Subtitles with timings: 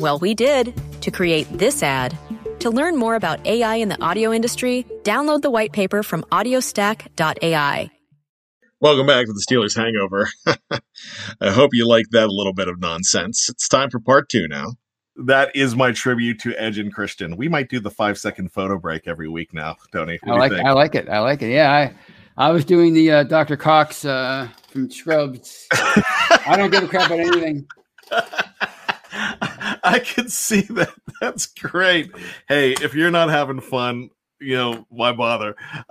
[0.00, 2.18] Well, we did to create this ad.
[2.60, 7.90] To learn more about AI in the audio industry, download the white paper from audiostack.ai.
[8.80, 10.28] Welcome back to the Steelers Hangover.
[11.40, 13.48] I hope you like that little bit of nonsense.
[13.48, 14.72] It's time for part two now.
[15.16, 17.36] That is my tribute to Edge and Christian.
[17.36, 20.18] We might do the five second photo break every week now, Tony.
[20.24, 20.58] What I like you?
[20.58, 21.08] I like it.
[21.08, 21.52] I like it.
[21.52, 21.94] Yeah, I
[22.36, 23.56] I was doing the uh, Dr.
[23.56, 25.68] Cox uh, from Scrubs.
[25.72, 27.66] I don't give a crap about anything.
[29.84, 30.92] I can see that.
[31.20, 32.10] That's great.
[32.48, 34.10] Hey, if you're not having fun,
[34.40, 35.54] you know, why bother?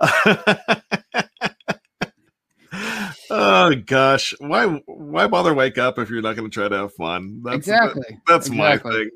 [3.30, 4.34] oh gosh.
[4.38, 7.40] Why why bother wake up if you're not gonna try to have fun?
[7.44, 8.18] That's Exactly.
[8.26, 8.90] that's Exactly.
[8.90, 9.10] my thing.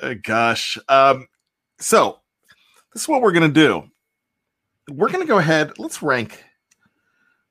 [0.00, 0.78] Uh, gosh.
[0.88, 1.26] Um
[1.78, 2.20] so
[2.92, 3.84] this is what we're gonna do.
[4.90, 6.44] We're gonna go ahead, let's rank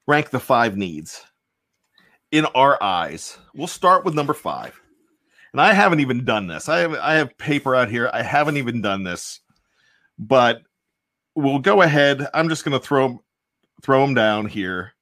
[0.08, 1.22] rank the five needs
[2.32, 3.38] in our eyes.
[3.54, 4.80] We'll start with number five.
[5.56, 6.68] And I haven't even done this.
[6.68, 8.10] I have I have paper out here.
[8.12, 9.40] I haven't even done this,
[10.20, 10.62] but
[11.34, 12.28] we'll go ahead.
[12.34, 13.24] I'm just going to throw
[13.82, 14.96] throw them down here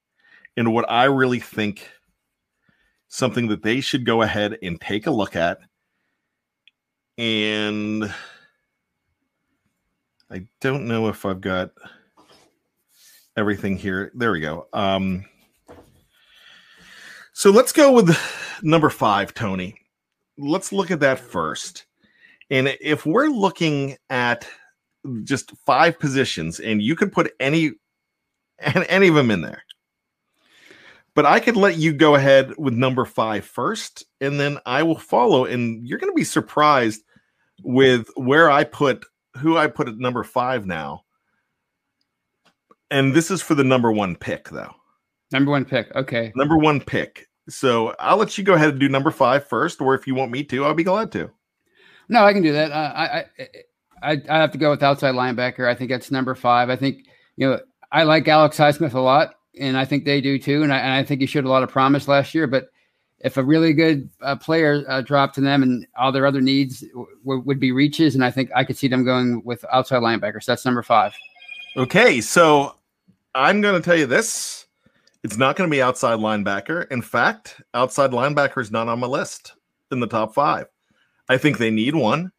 [0.56, 1.90] in what I really think
[3.08, 5.58] something that they should go ahead and take a look at.
[7.18, 8.14] And
[10.30, 11.72] I don't know if I've got
[13.36, 14.12] everything here.
[14.14, 14.68] There we go.
[14.72, 15.26] Um,
[17.34, 18.16] so let's go with
[18.62, 19.80] number five, Tony.
[20.38, 21.86] Let's look at that first.
[22.50, 24.48] And if we're looking at
[25.24, 27.72] just five positions, and you could put any
[28.60, 29.64] and any of them in there,
[31.16, 34.98] but I could let you go ahead with number five first, and then I will
[34.98, 35.46] follow.
[35.46, 37.04] And you're going to be surprised
[37.64, 39.06] with where I put
[39.38, 41.04] who I put at number five now.
[42.92, 44.72] And this is for the number one pick, though.
[45.32, 45.94] Number one pick.
[45.96, 46.32] Okay.
[46.36, 47.28] Number one pick.
[47.50, 50.32] So I'll let you go ahead and do number five first, or if you want
[50.32, 51.30] me to, I'll be glad to.
[52.10, 52.72] No, I can do that.
[52.72, 53.26] Uh, I, I
[54.04, 55.68] I I have to go with outside linebacker.
[55.68, 56.70] I think that's number five.
[56.70, 57.06] I think
[57.36, 57.60] you know
[57.92, 60.64] I like Alex Highsmith a lot, and I think they do too.
[60.64, 62.48] And I, and I think he showed a lot of promise last year.
[62.48, 62.70] But
[63.20, 66.84] if a really good uh, player uh, dropped to them, and all their other needs
[67.24, 70.46] w- would be reaches, and I think I could see them going with outside linebackers.
[70.46, 71.14] That's number five.
[71.78, 72.76] Okay, so
[73.34, 74.63] I'm going to tell you this.
[75.24, 76.92] It's not going to be outside linebacker.
[76.92, 79.54] In fact, outside linebacker is not on my list
[79.92, 80.66] in the top five.
[81.30, 82.32] I think they need one.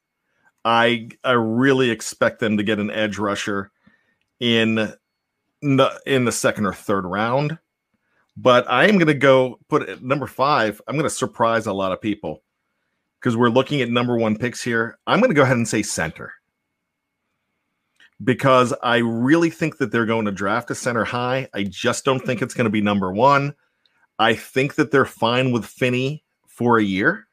[0.65, 3.71] I I really expect them to get an edge rusher
[4.41, 4.75] in
[5.63, 7.59] the in the second or third round.
[8.37, 10.81] But I am going to go put at number five.
[10.87, 12.43] I'm going to surprise a lot of people
[13.21, 14.99] because we're looking at number one picks here.
[15.07, 16.33] I'm going to go ahead and say center
[18.23, 21.49] because I really think that they're going to draft a center high.
[21.53, 23.55] I just don't think it's going to be number one.
[24.19, 27.27] I think that they're fine with Finney for a year.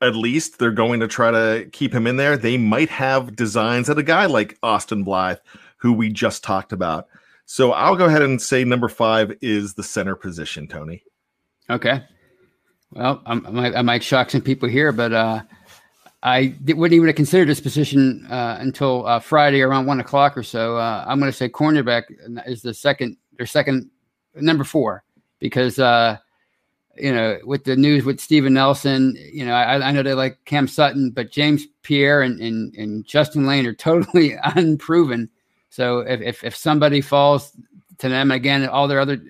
[0.00, 2.36] At least they're going to try to keep him in there.
[2.36, 5.38] They might have designs at a guy like Austin Blythe,
[5.76, 7.06] who we just talked about.
[7.44, 11.04] So I'll go ahead and say number five is the center position, Tony.
[11.68, 12.02] Okay.
[12.92, 15.42] Well, I'm, I might, I might shock some people here, but uh,
[16.22, 20.76] I wouldn't even consider this position uh, until uh, Friday around one o'clock or so.
[20.76, 22.04] Uh, I'm going to say cornerback
[22.46, 23.90] is the second, their second
[24.36, 25.02] number four,
[25.40, 26.18] because uh,
[26.96, 30.38] you know with the news with Steven Nelson, you know I, I know they like
[30.44, 35.28] Cam Sutton, but James Pierre and, and, and Justin Layne are totally unproven.
[35.70, 37.56] So if, if, if somebody falls
[37.98, 39.22] to them again, all their other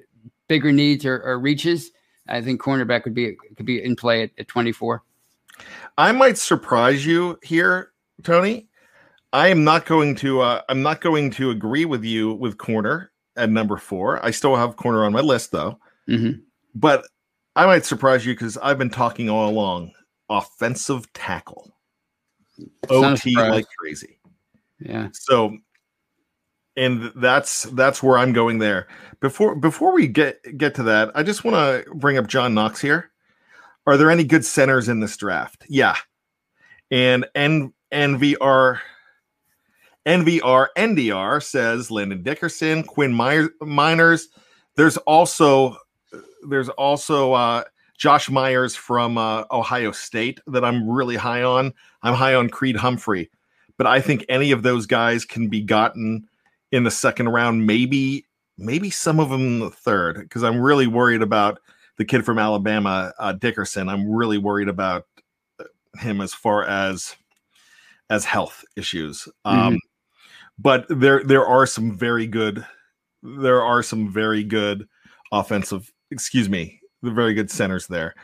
[0.48, 1.92] bigger needs or, or reaches,
[2.28, 5.02] I think cornerback would be could be in play at, at 24.
[5.98, 7.92] I might surprise you here,
[8.22, 8.68] Tony.
[9.32, 13.12] I am not going to uh, I'm not going to agree with you with corner
[13.36, 14.24] at number four.
[14.24, 15.78] I still have corner on my list though.
[16.08, 16.40] Mm-hmm.
[16.74, 17.06] But
[17.56, 19.92] I might surprise you because I've been talking all along
[20.28, 21.74] offensive tackle.
[22.88, 24.18] OT like crazy.
[24.78, 25.08] Yeah.
[25.12, 25.56] So
[26.76, 28.88] and that's that's where I'm going there.
[29.20, 32.80] Before before we get get to that, I just want to bring up John Knox
[32.80, 33.10] here.
[33.86, 35.64] Are there any good centers in this draft?
[35.68, 35.96] Yeah.
[36.90, 38.78] And N- NVR
[40.06, 44.24] NVR NDR says Landon Dickerson, Quinn Myers, Meinerz.
[44.76, 45.76] There's also
[46.48, 47.64] there's also uh,
[47.98, 51.72] Josh Myers from uh, Ohio State that I'm really high on.
[52.02, 53.30] I'm high on Creed Humphrey,
[53.78, 56.26] but I think any of those guys can be gotten
[56.72, 58.26] in the second round, maybe
[58.58, 61.60] maybe some of them in the third, because I'm really worried about
[61.98, 63.88] the kid from Alabama, uh, Dickerson.
[63.88, 65.06] I'm really worried about
[65.98, 67.14] him as far as
[68.10, 69.28] as health issues.
[69.44, 69.76] Um, mm-hmm.
[70.58, 72.64] But there there are some very good
[73.22, 74.86] there are some very good
[75.32, 75.90] offensive.
[76.10, 78.14] Excuse me, the very good centers there.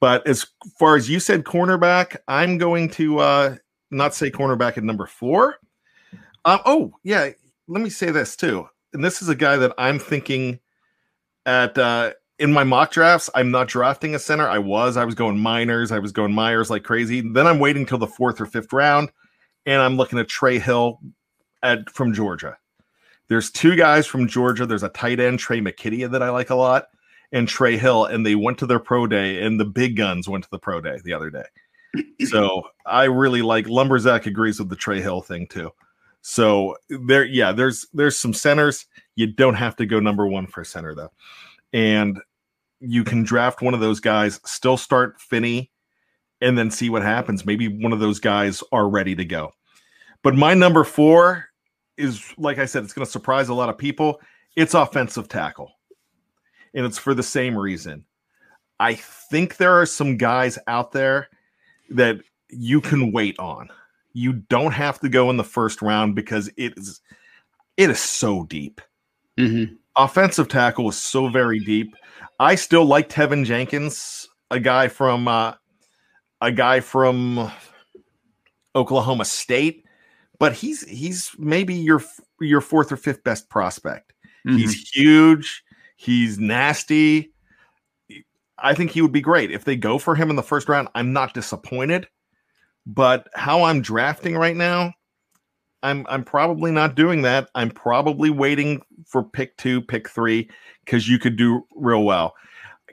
[0.00, 0.46] But as
[0.78, 3.56] far as you said, cornerback, I'm going to uh,
[3.90, 5.56] not say cornerback at number four.
[6.44, 7.30] Uh, oh yeah,
[7.68, 8.66] let me say this too.
[8.92, 10.58] And this is a guy that I'm thinking
[11.46, 14.48] at uh in my mock drafts, I'm not drafting a center.
[14.48, 14.96] I was.
[14.96, 15.92] I was going Meinerz.
[15.92, 17.20] I was going Myers like crazy.
[17.20, 19.12] Then I'm waiting till the fourth or fifth round,
[19.66, 21.00] and I'm looking at Trey Hill
[21.62, 22.56] at from Georgia.
[23.28, 24.64] There's two guys from Georgia.
[24.64, 26.86] There's a tight end, Trey McKitty, that I like a lot,
[27.30, 28.06] and Trey Hill.
[28.06, 30.80] And they went to their pro day, and the big guns went to the pro
[30.80, 31.44] day the other day.
[32.26, 35.70] so I really like Lumberzack agrees with the Trey Hill thing too.
[36.22, 38.86] So there, yeah, there's there's some centers.
[39.14, 41.12] You don't have to go number one for center though,
[41.74, 42.18] and
[42.80, 45.70] you can draft one of those guys, still start Finney,
[46.40, 47.44] and then see what happens.
[47.44, 49.52] Maybe one of those guys are ready to go.
[50.22, 51.46] But my number four
[51.96, 54.20] is, like I said, it's going to surprise a lot of people.
[54.56, 55.72] It's offensive tackle,
[56.74, 58.04] and it's for the same reason.
[58.78, 61.28] I think there are some guys out there
[61.90, 63.68] that you can wait on
[64.12, 67.00] you don't have to go in the first round because it is
[67.76, 68.80] it is so deep.
[69.38, 69.74] Mm-hmm.
[69.96, 71.94] Offensive tackle is so very deep.
[72.38, 75.54] I still like Teven Jenkins, a guy from uh,
[76.40, 77.50] a guy from
[78.74, 79.84] Oklahoma State,
[80.38, 82.02] but he's he's maybe your
[82.40, 84.12] your fourth or fifth best prospect.
[84.46, 84.58] Mm-hmm.
[84.58, 85.62] He's huge.
[85.96, 87.32] He's nasty.
[88.58, 90.88] I think he would be great if they go for him in the first round.
[90.94, 92.08] I'm not disappointed.
[92.86, 94.94] But how I'm drafting right now,
[95.82, 97.48] I'm I'm probably not doing that.
[97.54, 100.50] I'm probably waiting for pick two, pick three,
[100.84, 102.34] because you could do real well.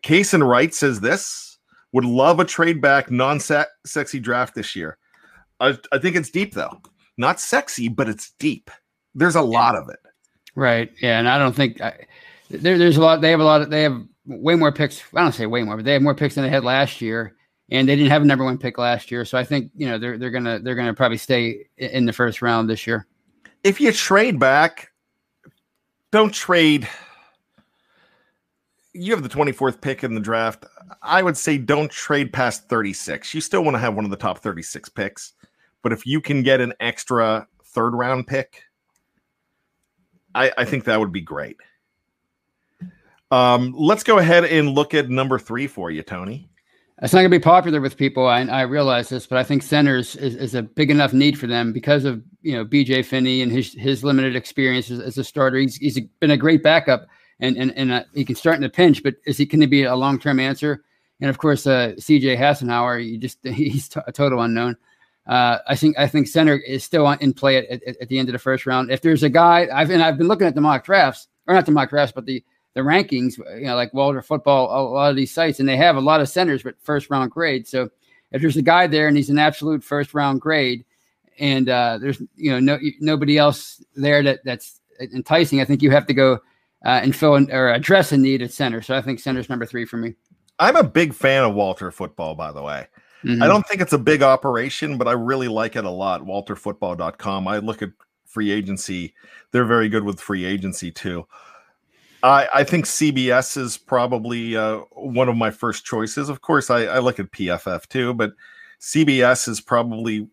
[0.03, 1.57] Case and Wright says this
[1.91, 4.97] would love a trade back, non sexy draft this year.
[5.59, 6.81] I, I think it's deep though.
[7.17, 8.69] Not sexy, but it's deep.
[9.15, 9.99] There's a lot of it.
[10.55, 10.91] Right.
[11.01, 11.19] Yeah.
[11.19, 12.05] And I don't think I,
[12.49, 13.21] there, there's a lot.
[13.21, 15.01] They have a lot of, they have way more picks.
[15.15, 17.35] I don't say way more, but they have more picks than they had last year
[17.69, 19.25] and they didn't have a number one pick last year.
[19.25, 22.41] So I think you know they're they're gonna they're gonna probably stay in the first
[22.41, 23.07] round this year.
[23.63, 24.91] If you trade back,
[26.11, 26.87] don't trade.
[28.93, 30.65] You have the 24th pick in the draft.
[31.03, 33.33] I would say don't trade past 36.
[33.33, 35.33] You still want to have one of the top 36 picks.
[35.83, 38.63] But if you can get an extra third round pick,
[40.33, 41.57] I, I think that would be great.
[43.29, 46.49] Um, let's go ahead and look at number three for you, Tony.
[47.01, 48.25] It's not going to be popular with people.
[48.25, 51.45] I, I realize this, but I think centers is, is a big enough need for
[51.45, 55.23] them because of you know BJ Finney and his his limited experience as, as a
[55.23, 55.57] starter.
[55.57, 57.07] He's, he's been a great backup,
[57.39, 59.03] and and and uh, he can start in a pinch.
[59.03, 60.83] But is he going to be a long term answer?
[61.21, 64.75] And of course, uh, CJ Hassenauer, you just he's t- a total unknown.
[65.27, 68.29] Uh, I think I think center is still in play at, at, at, the end
[68.29, 68.89] of the first round.
[68.89, 71.65] If there's a guy, I've and I've been looking at the mock drafts, or not
[71.67, 72.43] the mock drafts, but the
[72.77, 75.95] the rankings, you know, like Walter Football, a lot of these sites, and they have
[75.95, 77.67] a lot of centers with first round grade.
[77.67, 77.89] So
[78.31, 80.85] if there's a guy there and he's an absolute first round grade,
[81.39, 85.89] and uh, there's you know no nobody else there that that's enticing, I think you
[85.89, 86.33] have to go
[86.85, 88.83] uh, and fill in, or address a need at center.
[88.83, 90.13] So I think center's number three for me.
[90.59, 92.85] I'm a big fan of Walter football, by the way.
[93.23, 93.41] Mm-hmm.
[93.41, 96.21] I don't think it's a big operation, but I really like it a lot.
[96.21, 97.47] WalterFootball.com.
[97.47, 97.89] I look at
[98.27, 99.15] free agency.
[99.51, 101.25] They're very good with free agency too.
[102.23, 106.29] I, I think CBS is probably uh, one of my first choices.
[106.29, 108.33] Of course, I, I look at PFF too, but
[108.79, 110.27] CBS is probably,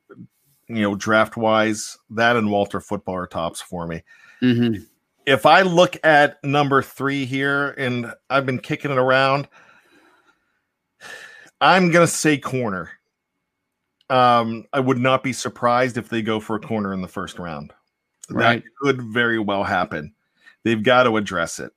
[0.69, 4.03] you know, draft wise, that and Walter Football are tops for me.
[4.43, 4.83] Mm-hmm.
[5.27, 9.49] If I look at number three here, and I've been kicking it around,
[11.61, 12.91] I'm gonna say corner.
[14.11, 17.39] Um, I would not be surprised if they go for a corner in the first
[17.39, 17.73] round.
[18.29, 18.63] Right.
[18.63, 20.15] That could very well happen.
[20.65, 21.73] They've got to address it.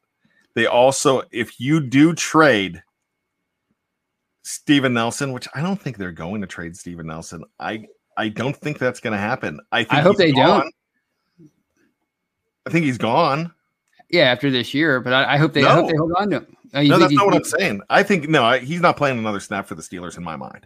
[0.56, 2.82] They also, if you do trade
[4.48, 7.44] Steven Nelson, which I don't think they're going to trade Steven Nelson.
[7.60, 9.60] I I don't think that's going to happen.
[9.74, 10.62] I think I hope they gone.
[10.62, 11.50] don't.
[12.66, 13.54] I think he's gone.
[14.10, 15.68] Yeah, after this year, but I, I hope they no.
[15.68, 16.58] I hope they hold on to him.
[16.74, 17.82] Oh, no, that's not what I'm saying.
[17.90, 20.66] I think no, I, he's not playing another snap for the Steelers in my mind.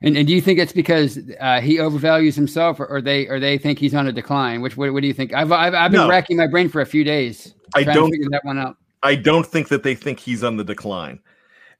[0.00, 3.40] And, and do you think it's because uh, he overvalues himself, or, or, they or
[3.40, 4.60] they think he's on a decline?
[4.60, 5.32] Which what, what do you think?
[5.32, 6.08] I've I've, I've been no.
[6.08, 7.54] racking my brain for a few days.
[7.74, 8.76] I don't figure that one out.
[9.02, 11.20] I don't think that they think he's on the decline.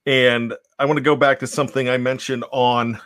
[0.06, 3.00] And I want to go back to something I mentioned on.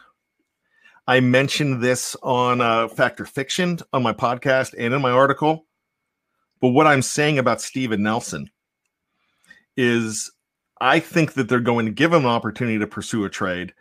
[1.06, 5.66] I mentioned this on uh, Fact or Fiction on my podcast and in my article.
[6.60, 8.48] But what I'm saying about Steven Nelson
[9.76, 10.30] is
[10.80, 13.74] I think that they're going to give him an opportunity to pursue a trade,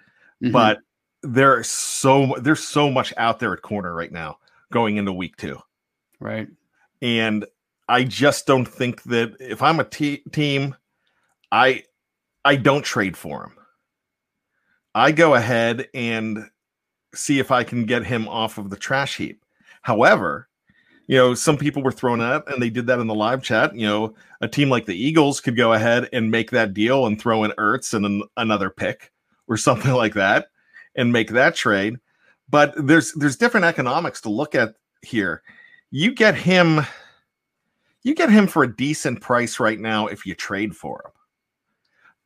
[0.43, 0.51] mm-hmm.
[0.51, 0.79] but
[1.23, 4.37] there's so there's so much out there at corner right now
[4.71, 5.59] going into week two.
[6.19, 6.47] Right.
[7.01, 7.45] And
[7.87, 10.75] I just don't think that if I'm a t- team,
[11.51, 11.83] I
[12.43, 13.53] I don't trade for him.
[14.95, 16.49] I go ahead and
[17.13, 19.43] see if I can get him off of the trash heap.
[19.81, 20.47] However,
[21.07, 23.75] you know, some people were thrown out and they did that in the live chat.
[23.75, 27.19] You know, a team like the Eagles could go ahead and make that deal and
[27.19, 29.11] throw in Ertz and an, another pick
[29.47, 30.47] or something like that
[30.95, 31.97] and make that trade.
[32.49, 35.41] But there's there's different economics to look at here.
[35.89, 36.85] You get him
[38.03, 41.11] you get him for a decent price right now if you trade for him.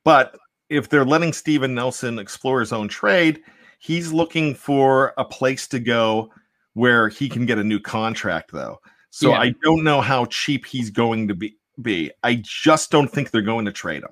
[0.04, 0.38] But
[0.70, 3.42] if they're letting Steven Nelson explore his own trade,
[3.80, 6.32] he's looking for a place to go
[6.74, 8.80] where he can get a new contract, though.
[9.10, 9.40] So yeah.
[9.40, 11.58] I don't know how cheap he's going to be.
[11.82, 14.10] Be I just don't think they're going to trade him.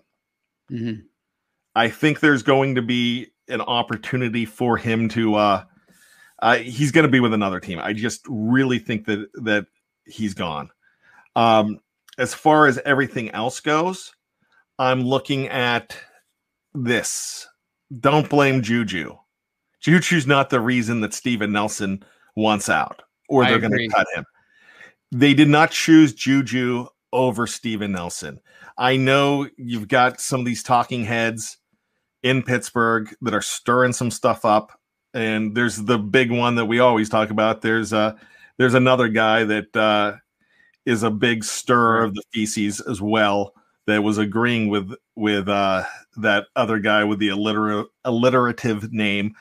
[0.70, 1.02] Mm-hmm.
[1.76, 5.36] I think there's going to be an opportunity for him to.
[5.36, 5.64] uh,
[6.40, 7.80] uh He's going to be with another team.
[7.80, 9.66] I just really think that that
[10.06, 10.70] he's gone.
[11.36, 11.80] Um,
[12.18, 14.14] as far as everything else goes,
[14.78, 15.98] I'm looking at
[16.74, 17.48] this.
[18.00, 19.18] Don't blame Juju.
[19.80, 22.04] Juju's not the reason that Steven Nelson
[22.36, 24.26] wants out or they're going to cut him.
[25.12, 28.40] They did not choose Juju over Steven Nelson.
[28.78, 31.58] I know you've got some of these talking heads
[32.24, 34.72] in Pittsburgh that are stirring some stuff up.
[35.14, 37.62] And there's the big one that we always talk about.
[37.62, 38.16] There's uh
[38.58, 40.14] there's another guy that uh
[40.86, 43.54] is a big stir of the feces as well
[43.86, 45.84] that was agreeing with with uh,
[46.18, 49.36] that other guy with the alliter- alliterative name.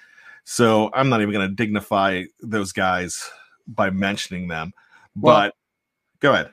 [0.44, 3.30] So I'm not even going to dignify those guys
[3.66, 4.72] by mentioning them.
[5.14, 5.54] Well, but
[6.20, 6.52] go ahead.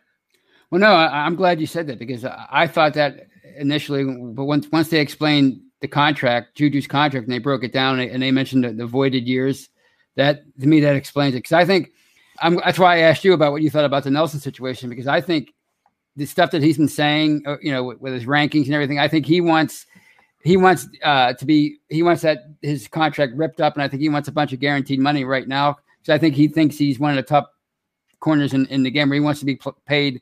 [0.69, 4.45] Well, no, I, am glad you said that because I, I thought that initially, but
[4.45, 8.31] once once they explained the contract, Juju's contract, and they broke it down and they
[8.31, 9.69] mentioned the, the voided years,
[10.15, 11.39] that to me that explains it.
[11.39, 11.91] Because I think
[12.41, 15.07] I'm, that's why I asked you about what you thought about the Nelson situation because
[15.07, 15.53] I think
[16.15, 18.99] the stuff that he's been saying, uh, you know, with, with his rankings and everything,
[18.99, 19.85] I think he wants
[20.43, 24.01] he wants uh, to be he wants that his contract ripped up, and I think
[24.01, 25.77] he wants a bunch of guaranteed money right now.
[26.01, 27.53] because I think he thinks he's one of the top
[28.19, 30.21] corners in, in the game where he wants to be pl- paid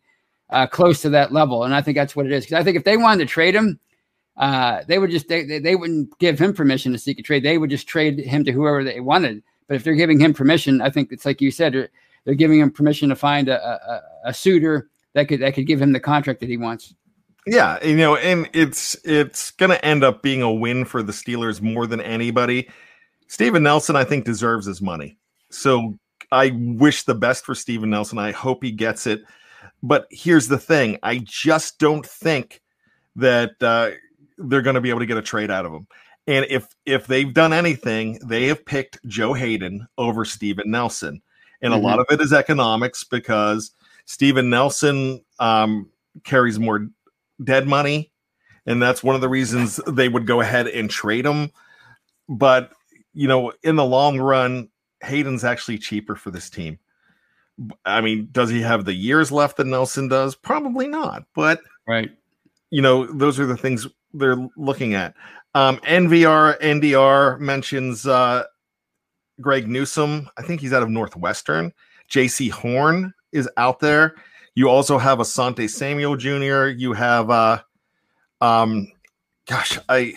[0.49, 2.45] uh, close to that level, and I think that's what it is.
[2.45, 3.79] Because I think if they wanted to trade him,
[4.37, 7.43] uh, they would just they, they wouldn't give him permission to seek a trade.
[7.43, 9.43] They would just trade him to whoever they wanted.
[9.67, 11.89] But if they're giving him permission, I think it's like you said,
[12.25, 15.81] they're giving him permission to find a, a, a suitor that could that could give
[15.81, 16.93] him the contract that he wants.
[17.47, 21.13] Yeah, you know, and it's it's going to end up being a win for the
[21.13, 22.69] Steelers more than anybody.
[23.27, 25.17] Steven Nelson, I think, deserves his money.
[25.49, 25.97] So
[26.31, 28.19] I wish the best for Steven Nelson.
[28.19, 29.21] I hope he gets it.
[29.81, 32.61] But here's the thing: I just don't think
[33.15, 33.91] that uh,
[34.37, 35.87] they're going to be able to get a trade out of him.
[36.27, 41.21] And if if they've done anything, they have picked Joe Haden over Steven Nelson.
[41.61, 41.83] And mm-hmm.
[41.83, 43.71] a lot of it is economics because
[44.05, 45.89] Steven Nelson um,
[46.23, 46.87] carries more
[47.43, 48.11] dead money.
[48.65, 51.51] And that's one of the reasons they would go ahead and trade him.
[52.27, 52.73] But,
[53.13, 54.69] you know, in the long run,
[55.01, 56.77] Haden's actually cheaper for this team.
[57.85, 60.35] I mean, does he have the years left that Nelson does?
[60.35, 61.23] Probably not.
[61.33, 62.11] But right,
[62.69, 65.13] you know, those are the things they're looking at.
[65.55, 68.43] Um, NVR NDR mentions uh,
[69.41, 70.29] Greg Newsome.
[70.37, 71.73] I think he's out of Northwestern.
[72.09, 74.15] Jaycee Horn is out there.
[74.55, 76.67] You also have Asante Samuel Jr.
[76.67, 77.61] You have uh
[78.41, 78.87] um
[79.47, 80.13] gosh, I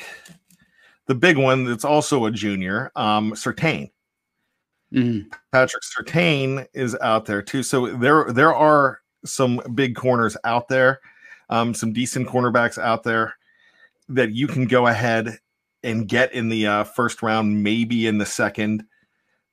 [1.07, 3.91] the big one that's also a junior, um Surtain.
[4.93, 5.29] Mm-hmm.
[5.53, 7.63] Patrick Surtain is out there too.
[7.63, 11.01] So there there are some big corners out there,
[11.51, 13.35] um, some decent cornerbacks out there
[14.11, 15.39] that you can go ahead
[15.83, 18.85] and get in the uh, first round, maybe in the second,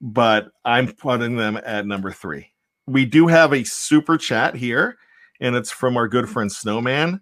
[0.00, 2.52] but I'm putting them at number three.
[2.86, 4.96] We do have a super chat here,
[5.40, 7.20] and it's from our good friend Snowman.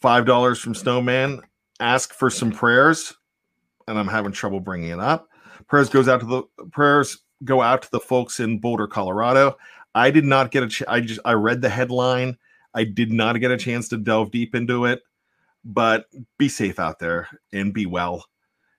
[0.00, 1.40] Five dollars from Snowman.
[1.80, 3.14] Ask for some prayers,
[3.88, 5.28] and I'm having trouble bringing it up.
[5.68, 9.56] Prayers goes out to the prayers go out to the folks in Boulder, Colorado.
[9.94, 10.68] I did not get a.
[10.68, 12.36] Ch- I just I read the headline.
[12.74, 15.02] I did not get a chance to delve deep into it,
[15.64, 16.06] but
[16.38, 18.24] be safe out there and be well.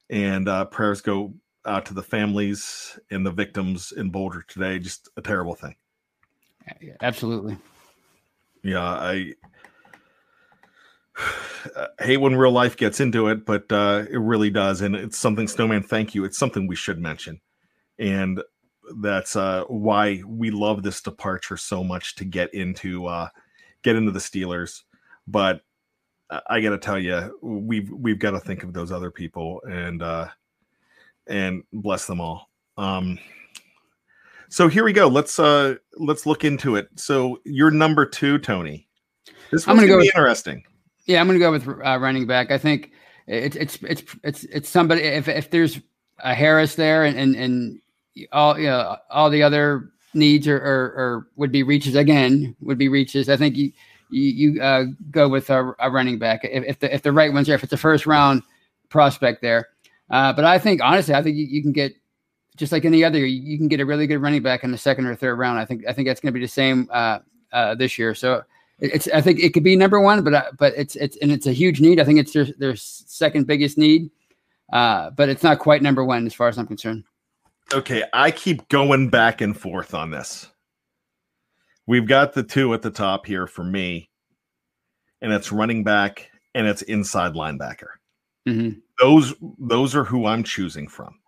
[0.10, 1.34] And uh, prayers go
[1.66, 4.80] out to the families and the victims in Boulder today.
[4.80, 5.76] Just a terrible thing.
[7.02, 7.58] Absolutely.
[8.64, 9.34] Yeah, I,
[12.00, 15.18] I hate when real life gets into it, but uh, it really does, and it's
[15.18, 15.48] something.
[15.48, 16.24] Snowman, thank you.
[16.26, 17.42] It's something we should mention,
[18.00, 18.42] and
[19.00, 23.30] that's uh, why we love this departure so much to get into uh,
[23.84, 24.82] get into the Steelers.
[25.28, 25.62] But
[26.48, 30.02] I got to tell you, we've we've got to think of those other people and
[30.02, 30.28] uh,
[31.28, 32.50] and bless them all.
[32.78, 33.20] Um,
[34.50, 35.08] so here we go.
[35.08, 36.90] Let's uh let's look into it.
[36.96, 38.88] So you're number two, Tony.
[39.52, 40.64] This I'm gonna gonna go be with- interesting.
[41.06, 42.50] Yeah, I'm going to go with uh, running back.
[42.50, 42.92] I think
[43.28, 45.02] it's it's it's it's it's somebody.
[45.02, 45.80] If if there's
[46.24, 47.80] a Harris there and and and
[48.32, 52.80] all you know all the other needs or or, or would be reaches again would
[52.80, 53.30] be reaches.
[53.30, 53.72] I think you
[54.10, 57.32] you, you uh, go with a, a running back if, if the if the right
[57.32, 57.56] one's there.
[57.56, 58.44] If it's a first round
[58.90, 59.70] prospect there,
[60.10, 61.94] uh, but I think honestly, I think you, you can get
[62.56, 65.06] just like any other, you can get a really good running back in the second
[65.06, 65.60] or third round.
[65.60, 67.20] I think I think that's going to be the same uh,
[67.52, 68.16] uh, this year.
[68.16, 68.44] So
[68.80, 71.48] it's I think it could be number one, but uh, but it's it's and it's
[71.48, 72.00] a huge need.
[72.00, 74.10] I think it's their their second biggest need,
[74.72, 77.04] uh, but it's not quite number one as far as I'm concerned.
[77.74, 80.50] Okay, I keep going back and forth on this.
[81.88, 84.10] We've got the two at the top here for me,
[85.22, 87.88] and it's running back and it's inside linebacker.
[88.46, 88.70] hmm
[89.00, 91.20] those those are who I'm choosing from.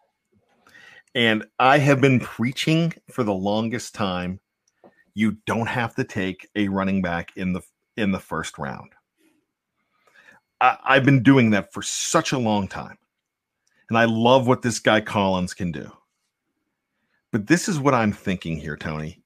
[1.16, 4.40] And I have been preaching for the longest time
[5.16, 7.62] you don't have to take a running back in the
[7.96, 8.92] in the first round.
[10.62, 12.98] I, I've been doing that for such a long time.
[13.90, 15.92] And I love what this guy Collins can do.
[17.32, 19.24] But this is what I'm thinking here, Tony.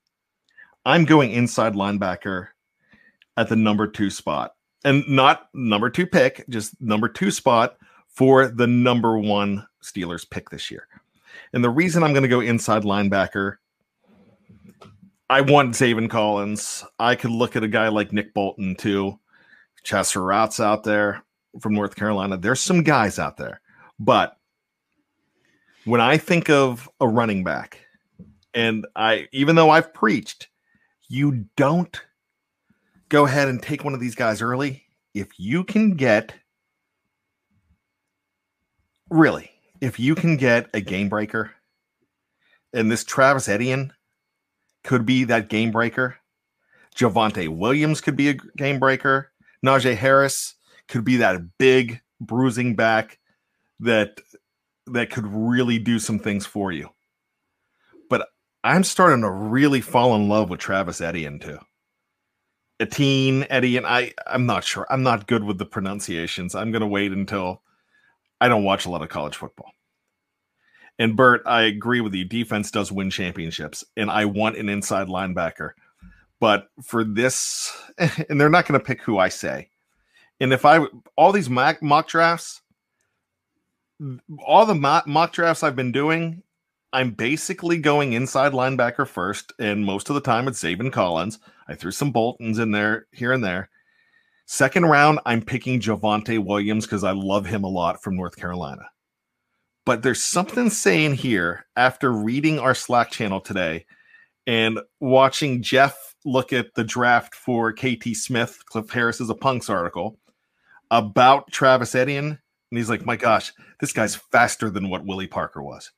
[0.86, 2.48] I'm going inside linebacker
[3.38, 4.56] at the number two spot.
[4.84, 10.50] And not number two pick, just number two spot for the number one Steelers pick
[10.50, 10.88] this year.
[11.54, 13.58] And the reason I'm going to go inside linebacker,
[15.30, 16.84] I want Zaven Collins.
[17.00, 19.20] I could look at a guy like Nick Bolton too.
[19.86, 21.24] Chazz Surratt out there
[21.60, 22.38] from North Carolina.
[22.38, 23.62] There's some guys out there.
[24.00, 24.38] But
[25.86, 27.80] when I think of a running back,
[28.54, 30.50] and I, even though I've preached,
[31.12, 32.02] you don't
[33.10, 34.84] go ahead and take one of these guys early.
[35.14, 36.34] If you can get
[39.10, 41.52] really, if you can get a game breaker,
[42.74, 43.92] and this Travis Etienne
[44.86, 46.16] could be that game breaker,
[46.96, 49.32] Javonte Williams could be a game breaker,
[49.66, 50.56] Najee Harris
[50.88, 53.20] could be that big bruising back
[53.82, 54.22] that
[54.88, 56.90] that could really do some things for you.
[58.64, 61.60] I'm starting to really fall in love with Travis Etienne too.
[62.80, 64.88] Etienne, Etienne, I I'm not sure.
[64.90, 66.56] I'm not good with the pronunciations.
[66.56, 67.62] I'm gonna wait until
[68.40, 69.72] I don't watch a lot of college football.
[70.98, 72.26] And Bert, I agree with you.
[72.26, 75.72] Defense does win championships, and I want an inside linebacker.
[76.40, 79.70] But for this, and they're not going to pick who I say.
[80.40, 82.62] And if I all these mock, mock drafts,
[84.44, 86.42] all the mock, mock drafts I've been doing,
[86.94, 91.40] I'm basically going inside linebacker first, and most of the time it's Zaven Collins.
[91.70, 93.70] I threw some Boltons in there here and there.
[94.46, 98.90] Second round, I'm picking Javonte Williams because I love him a lot from North Carolina.
[99.86, 103.86] But there's something saying here after reading our Slack channel today
[104.46, 109.70] and watching Jeff look at the draft for KT Smith, Cliff Harris is a punks
[109.70, 110.20] article
[110.92, 112.38] about Travis Etienne.
[112.72, 115.92] And he's like, my gosh, this guy's faster than what Willie Parker was.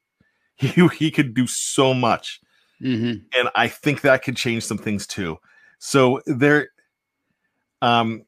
[0.58, 2.40] He, he could do so much.
[2.82, 3.26] Mm-hmm.
[3.40, 5.38] and I think that could change some things too.
[5.80, 6.70] So there,
[7.82, 8.26] um,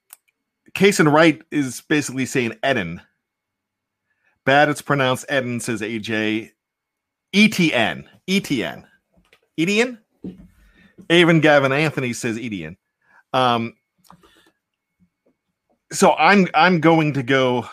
[0.73, 3.01] Case and Wright is basically saying Eden.
[4.45, 6.51] Bad, it's pronounced Eden, says AJ.
[7.33, 8.05] ETN.
[8.27, 8.85] ETN.
[9.57, 9.97] Edian?
[11.09, 12.77] Avon Gavin Anthony says Edian.
[13.33, 13.73] Um,
[15.91, 17.67] so I'm I'm going to go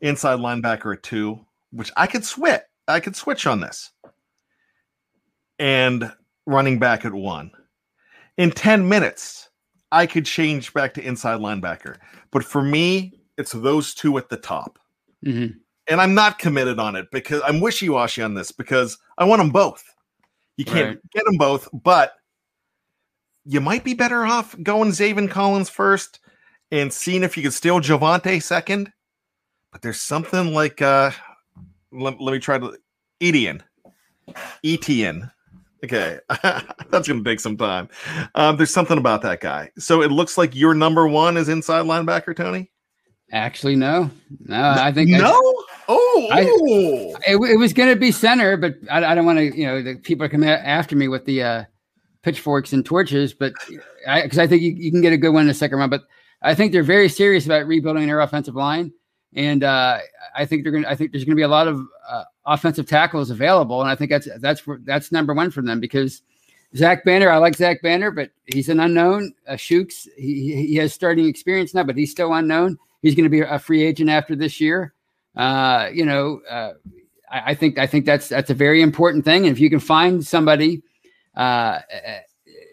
[0.00, 1.40] inside linebacker at two,
[1.70, 2.60] which I could switch.
[2.88, 3.90] I could switch on this.
[5.58, 6.12] And
[6.46, 7.50] running back at one.
[8.38, 9.50] In 10 minutes,
[9.92, 11.96] I could change back to inside linebacker.
[12.30, 14.78] But for me, it's those two at the top.
[15.24, 15.58] Mm-hmm.
[15.88, 19.40] And I'm not committed on it because I'm wishy washy on this because I want
[19.40, 19.84] them both.
[20.56, 21.10] You can't Right.
[21.12, 22.14] get them both, but
[23.44, 26.20] you might be better off going Zaven Collins first
[26.70, 28.92] and seeing if you could steal Javonte second.
[29.72, 31.10] But there's something like uh
[31.92, 32.76] let, let me try to
[33.20, 33.62] Etienne.
[34.64, 35.30] Etienne.
[35.84, 36.18] Okay.
[36.90, 37.88] That's gonna take some time.
[38.34, 39.70] Um, there's something about that guy.
[39.78, 42.70] So it looks like your number one is inside linebacker, Tony.
[43.32, 44.10] Actually, no,
[44.44, 44.74] no.
[44.78, 45.32] I think no.
[45.88, 47.16] oh, I- oh.
[47.26, 49.56] it, it was going to be center, but I, I don't want to.
[49.56, 51.64] You know, the people are coming after me with the uh,
[52.22, 53.54] pitchforks and torches, but
[54.06, 55.90] I because I, think you, you can get a good one in the second round.
[55.90, 56.02] But
[56.42, 58.92] I think they're very serious about rebuilding their offensive line,
[59.34, 59.98] and uh,
[60.36, 60.84] I think they're going.
[60.84, 63.94] I think there's going to be a lot of uh, offensive tackles available, and I
[63.94, 66.22] think that's that's that's number one for them because
[66.76, 67.30] Zach Banner.
[67.30, 69.32] I like Zach Banner, but he's an unknown.
[69.46, 72.78] Uh, Chuks, he he has starting experience now, but he's still unknown.
[73.00, 74.94] He's going to be a free agent after this year.
[75.34, 76.72] Uh, you know, uh,
[77.30, 79.46] I, I think I think that's that's a very important thing.
[79.46, 80.82] And if you can find somebody
[81.36, 81.80] uh,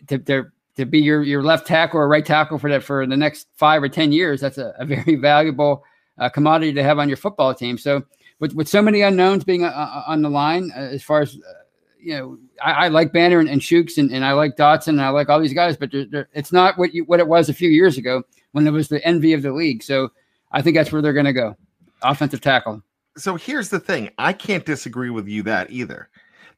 [0.08, 0.46] to, to
[0.76, 3.82] to be your your left tackle or right tackle for that for the next five
[3.82, 5.84] or ten years, that's a, a very valuable
[6.20, 7.78] uh, commodity to have on your football team.
[7.78, 8.04] So
[8.40, 11.36] with with so many unknowns being uh, uh, on the line, uh, as far as
[11.36, 11.54] uh,
[12.00, 15.02] you know, I, I like Banner and, and Chuks and, and I like Dotson and
[15.02, 17.50] I like all these guys, but they're, they're, it's not what you, what it was
[17.50, 19.84] a few years ago when it was the envy of the league.
[19.84, 20.10] So
[20.54, 21.58] I think that's where they're going to go,
[22.02, 22.82] offensive tackle.
[23.18, 26.10] so here's the thing i can't disagree with you that either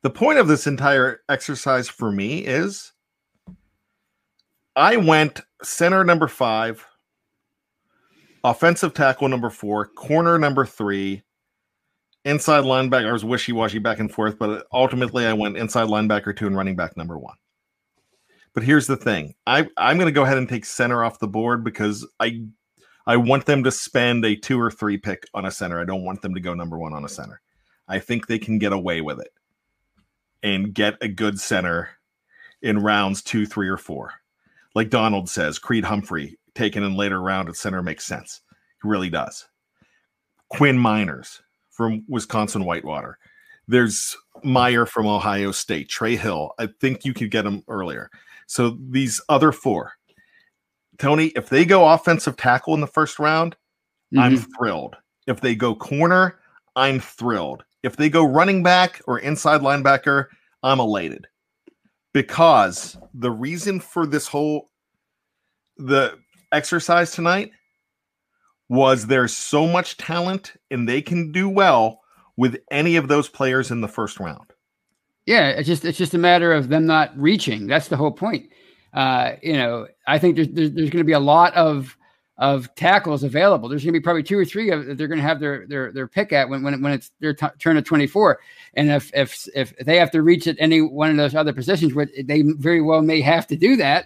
[0.01, 2.91] the point of this entire exercise for me is
[4.75, 6.85] i went center number five
[8.43, 11.21] offensive tackle number four corner number three
[12.25, 16.47] inside linebacker i was wishy-washy back and forth but ultimately i went inside linebacker two
[16.47, 17.35] and running back number one
[18.53, 21.27] but here's the thing I, i'm going to go ahead and take center off the
[21.27, 22.43] board because i
[23.07, 25.79] I want them to spend a two or three pick on a center.
[25.79, 27.41] I don't want them to go number one on a center.
[27.87, 29.31] I think they can get away with it
[30.43, 31.89] and get a good center
[32.61, 34.13] in rounds two, three, or four.
[34.75, 38.41] Like Donald says, Creed Humphrey taken in later round at center makes sense.
[38.81, 39.47] He really does.
[40.49, 43.17] Quinn Meinerz from Wisconsin Whitewater.
[43.67, 46.51] There's Meyer from Ohio State, Trey Hill.
[46.59, 48.09] I think you could get him earlier.
[48.47, 49.93] So these other four,
[50.97, 53.55] Tony, if they go offensive tackle in the first round,
[54.17, 54.47] I'm Mhm.
[54.57, 54.97] thrilled.
[55.25, 56.39] If they go corner,
[56.75, 57.63] I'm thrilled.
[57.81, 60.27] If they go running back or inside linebacker,
[60.63, 61.27] I'm elated.
[62.13, 64.69] Because the reason for this whole
[65.77, 66.19] the
[66.51, 67.51] exercise tonight
[68.69, 72.01] was there's so much talent and they can do well
[72.37, 74.53] with any of those players in the first round.
[75.25, 77.67] Yeah, it's just it's just a matter of them not reaching.
[77.67, 78.49] That's the whole point.
[78.93, 81.95] Uh, you know, I think there's there's, there's going to be a lot of
[82.37, 83.69] of tackles available.
[83.69, 85.67] There's going to be probably two or three of that they're going to have their
[85.67, 88.39] their their pick at when when, when it's their t- turn of 24.
[88.73, 91.93] And if if if they have to reach at any one of those other positions,
[91.93, 94.05] which they very well may have to do that,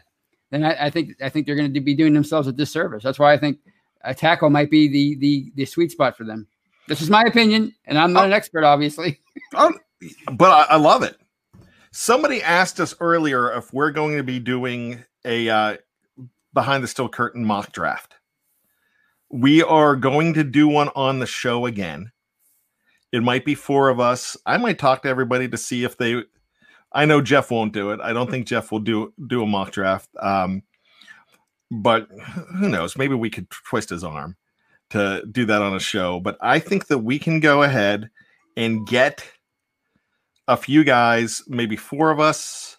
[0.51, 3.03] then I, I think I think they're going to be doing themselves a disservice.
[3.03, 3.59] That's why I think
[4.03, 6.47] a tackle might be the the the sweet spot for them.
[6.87, 9.19] This is my opinion, and I'm not an expert, obviously.
[9.53, 9.77] Um,
[10.31, 11.17] but I, I love it.
[11.91, 15.77] Somebody asked us earlier if we're going to be doing a uh,
[16.53, 18.15] behind the steel curtain mock draft.
[19.29, 22.11] We are going to do one on the show again.
[23.11, 24.37] It might be four of us.
[24.45, 26.23] I might talk to everybody to see if they.
[26.95, 27.99] I know Jeff won't do it.
[28.01, 30.09] I don't think Jeff will do do a mock draft.
[30.19, 30.63] Um,
[31.69, 32.07] but
[32.57, 32.97] who knows?
[32.97, 34.37] Maybe we could twist his arm
[34.91, 36.21] to do that on a show.
[36.21, 38.09] But I think that we can go ahead
[38.55, 39.27] and get
[40.47, 42.77] a few guys, maybe four of us.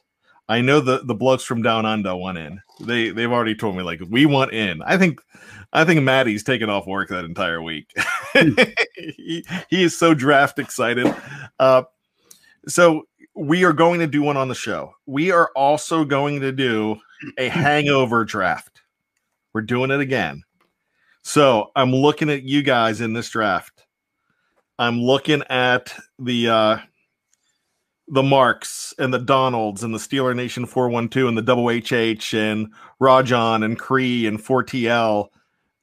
[0.48, 2.62] I know the the blokes from down under want in.
[2.80, 4.80] They they've already told me like we want in.
[4.82, 5.20] I think
[5.74, 7.92] I think Maddie's taken off work that entire week.
[8.94, 11.14] he, he is so draft excited.
[11.58, 11.82] Uh,
[12.68, 13.02] so
[13.36, 14.94] we are going to do one on the show.
[15.04, 16.96] We are also going to do
[17.38, 18.80] a hangover draft.
[19.52, 20.42] We're doing it again.
[21.22, 23.86] So I'm looking at you guys in this draft.
[24.78, 26.78] I'm looking at the uh
[28.08, 32.72] the Marks and the Donalds and the Steeler Nation 412 and the Double HH and
[33.00, 35.28] Rajon and Cree and 4TL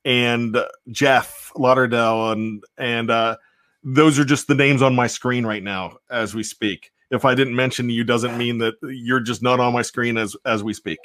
[0.06, 0.58] and
[0.90, 3.36] Jeff Lauderdale and and uh,
[3.84, 6.92] those are just the names on my screen right now as we speak.
[7.14, 10.36] If I didn't mention you, doesn't mean that you're just not on my screen as
[10.46, 11.00] as we speak.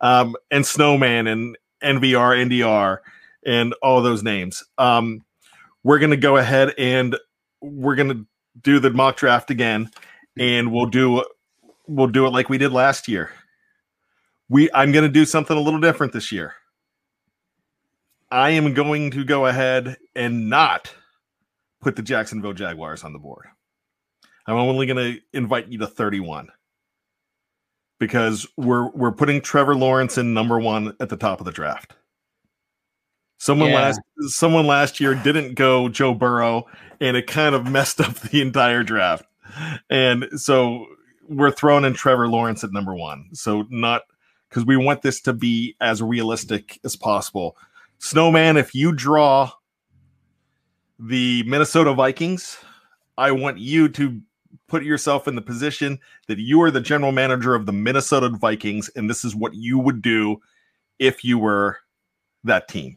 [0.00, 2.98] Um, and Snowman and NVR, NDR,
[3.44, 4.64] and all those names.
[4.78, 5.24] Um,
[5.82, 7.16] we're gonna go ahead and
[7.60, 8.24] we're gonna
[8.62, 9.90] do the mock draft again
[10.38, 11.24] and we'll do
[11.86, 13.30] we'll do it like we did last year.
[14.48, 16.54] We I'm going to do something a little different this year.
[18.30, 20.92] I am going to go ahead and not
[21.80, 23.46] put the Jacksonville Jaguars on the board.
[24.46, 26.48] I'm only going to invite you to 31
[27.98, 31.94] because we're we're putting Trevor Lawrence in number 1 at the top of the draft.
[33.38, 33.76] Someone yeah.
[33.76, 36.66] last someone last year didn't go Joe Burrow
[37.00, 39.24] and it kind of messed up the entire draft
[39.88, 40.86] and so
[41.28, 43.28] we're throwing in Trevor Lawrence at number one.
[43.32, 44.02] So not
[44.48, 47.56] because we want this to be as realistic as possible.
[47.98, 49.50] Snowman, if you draw
[50.98, 52.58] the Minnesota Vikings,
[53.16, 54.20] I want you to
[54.70, 58.88] put yourself in the position that you are the general manager of the Minnesota Vikings,
[58.94, 60.40] and this is what you would do
[60.98, 61.78] if you were
[62.44, 62.96] that team.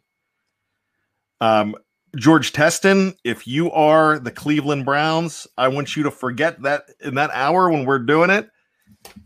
[1.42, 1.76] Um,
[2.16, 7.16] George Teston, if you are the Cleveland Browns, I want you to forget that in
[7.16, 8.50] that hour when we're doing it.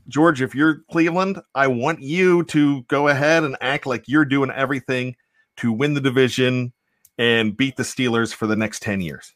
[0.07, 4.49] George, if you're Cleveland, I want you to go ahead and act like you're doing
[4.51, 5.15] everything
[5.57, 6.71] to win the division
[7.17, 9.33] and beat the Steelers for the next 10 years.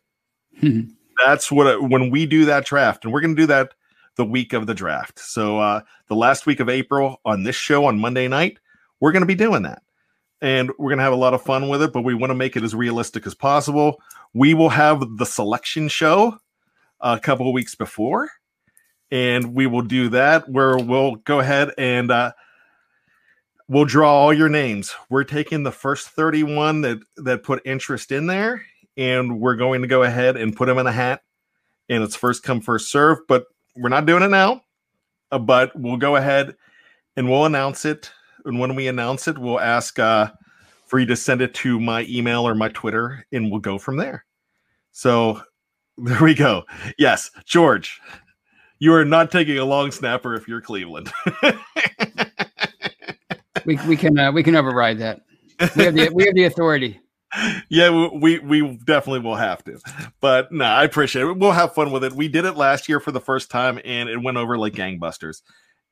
[1.26, 3.74] That's what when we do that draft, and we're going to do that
[4.16, 5.20] the week of the draft.
[5.20, 8.60] So, uh, the last week of April on this show on Monday night,
[9.00, 9.82] we're going to be doing that
[10.42, 12.36] and we're going to have a lot of fun with it, but we want to
[12.36, 14.02] make it as realistic as possible.
[14.34, 16.38] We will have the selection show
[17.00, 18.30] a couple of weeks before,
[19.12, 22.32] and we will do that where we'll go ahead and uh,
[23.68, 24.96] we'll draw all your names.
[25.10, 28.66] We're taking the first 31 that that put interest in there,
[29.02, 31.22] and we're going to go ahead and put them in a hat,
[31.90, 33.20] and it's first come first serve.
[33.28, 34.62] But we're not doing it now,
[35.32, 36.56] uh, but we'll go ahead
[37.16, 38.12] and we'll announce it
[38.46, 40.32] and when we announce it, we'll ask uh,
[40.86, 43.98] for you to send it to my email or my Twitter, and we'll go from
[43.98, 44.26] there.
[44.92, 45.42] So
[45.98, 46.64] there we go.
[46.98, 48.00] Yes, George,
[48.80, 51.12] you are not taking a long snapper if you're Cleveland.
[53.66, 55.22] we we can uh, we can override that.
[55.76, 57.00] We have the we have the authority.
[57.70, 59.80] Yeah, we we definitely will have to.
[60.20, 61.38] But no, I appreciate it.
[61.38, 62.14] We'll have fun with it.
[62.14, 65.42] We did it last year for the first time, and it went over like gangbusters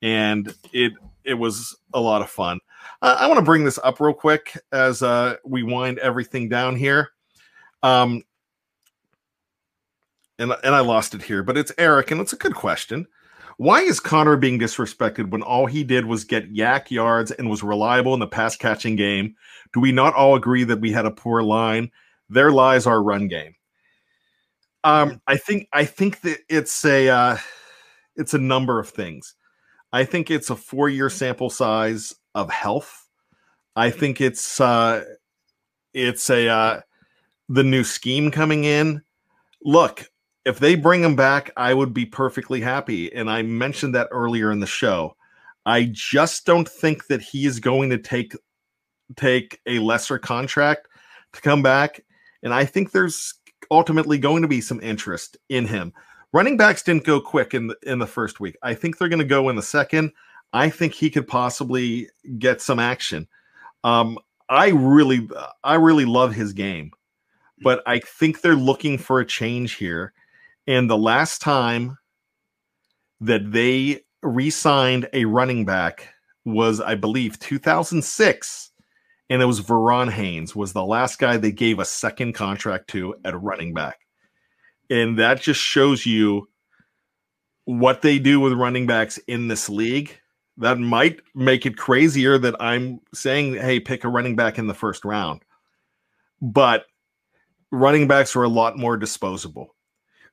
[0.01, 2.59] and it it was a lot of fun.
[3.01, 7.11] I want to bring this up real quick as uh, we wind everything down here.
[7.83, 8.23] Um,
[10.37, 13.07] and and I lost it here, but it's Eric, and it's a good question.
[13.59, 17.61] Why is Connor being disrespected when all he did was get YAC yards and was
[17.61, 19.35] reliable in the pass catching game?
[19.73, 21.91] Do we not all agree that we had a poor line?
[22.29, 23.55] There lies our run game.
[24.85, 27.37] Um, I think I think that it's a uh,
[28.15, 29.35] it's a number of things.
[29.91, 33.09] I think it's a four year sample size of health.
[33.75, 35.03] I think it's uh,
[35.93, 36.79] it's a uh,
[37.49, 39.01] the new scheme coming in.
[39.61, 40.09] Look,
[40.45, 43.13] if they bring him back, I would be perfectly happy.
[43.13, 45.15] And I mentioned that earlier in the show.
[45.65, 48.33] I just don't think that he is going to take
[49.17, 50.87] take a lesser contract
[51.33, 52.03] to come back.
[52.43, 53.33] And I think there's
[53.71, 55.93] ultimately going to be some interest in him.
[56.31, 58.55] Running backs didn't go quick in the, in the first week.
[58.61, 60.11] I think they're going to go in the second.
[60.53, 63.27] I think he could possibly get some action.
[63.83, 65.27] Um, I really,
[65.63, 66.91] I really love his game,
[67.61, 70.13] but I think they're looking for a change here.
[70.69, 71.97] And the last time
[73.19, 76.07] that they re-signed a running back
[76.45, 78.71] was, I believe, 2006,
[79.29, 83.15] and it was Verron Haynes was the last guy they gave a second contract to
[83.25, 83.99] at running back
[84.89, 86.49] and that just shows you
[87.65, 90.17] what they do with running backs in this league.
[90.57, 94.73] That might make it crazier that I'm saying, hey, pick a running back in the
[94.73, 95.41] first round.
[96.41, 96.85] But
[97.71, 99.75] running backs are a lot more disposable.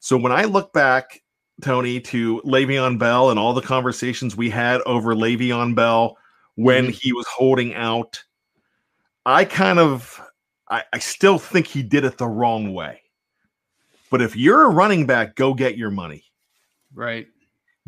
[0.01, 1.23] So when I look back,
[1.63, 6.17] Tony, to Le'Veon Bell and all the conversations we had over Le'Veon Bell
[6.55, 6.93] when mm-hmm.
[6.93, 8.23] he was holding out,
[9.25, 10.21] I kind of
[10.69, 13.03] I, I still think he did it the wrong way.
[14.11, 16.25] But if you're a running back, go get your money.
[16.95, 17.27] Right.